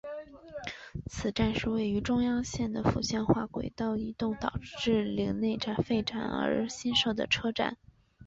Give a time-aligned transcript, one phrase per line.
[1.05, 7.77] 此站是位于中央线的复线化轨道移动导致陵内站废站而新设的车站。